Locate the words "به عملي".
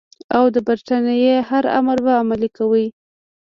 2.05-2.49